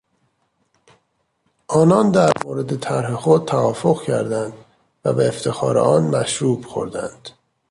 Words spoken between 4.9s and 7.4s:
و به افتخار آن مشروب خوردند.